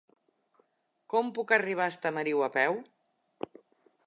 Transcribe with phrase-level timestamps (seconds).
[1.13, 2.81] Com puc arribar a Estamariu a peu?